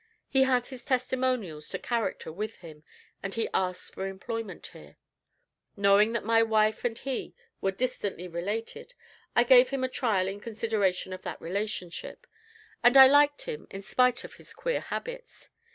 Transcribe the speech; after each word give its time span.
He 0.27 0.45
had 0.45 0.65
his 0.65 0.83
testimonials 0.83 1.69
to 1.69 1.77
character 1.77 2.31
with 2.31 2.55
him, 2.61 2.83
and 3.21 3.35
he 3.35 3.47
asked 3.53 3.93
for 3.93 4.07
employment 4.07 4.65
here. 4.73 4.97
Knowing 5.77 6.11
that 6.13 6.23
my 6.25 6.41
wife 6.41 6.83
and 6.83 6.97
he 6.97 7.35
were 7.61 7.69
distantly 7.69 8.27
related, 8.27 8.95
I 9.35 9.43
gave 9.43 9.69
him 9.69 9.83
a 9.83 9.87
trial 9.87 10.27
in 10.27 10.39
consideration 10.39 11.13
of 11.13 11.21
that 11.21 11.39
relationship, 11.39 12.25
and 12.81 12.95
liked 12.95 13.43
him 13.43 13.67
in 13.69 13.83
spite 13.83 14.23
of 14.23 14.33
his 14.33 14.53
queer 14.55 14.79
habits. 14.79 15.51